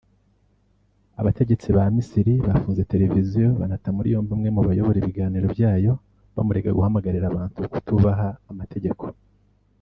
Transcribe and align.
Abategetsi 1.21 1.67
ba 1.75 1.83
Misiri 1.95 2.33
bafunze 2.47 2.81
televiziyo 2.91 3.47
banata 3.59 3.89
muri 3.97 4.07
yombi 4.13 4.31
umwe 4.35 4.49
mu 4.55 4.61
bayobora 4.67 4.97
ibiganiro 4.99 5.45
byayo 5.55 5.91
bamurega 6.35 6.75
guhamagarira 6.77 7.25
abantu 7.29 7.59
kutubaha 7.71 8.27
amategeko 8.51 9.05